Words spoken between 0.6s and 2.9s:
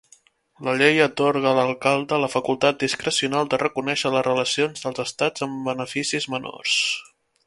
La llei atorga a l'alcalde la facultat